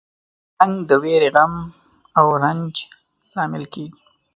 جنګ 0.59 0.75
د 0.89 0.91
ویرې، 1.03 1.29
غم 1.35 1.53
او 2.17 2.25
رنج 2.43 2.73
لامل 3.35 3.63
کیږي. 3.73 4.01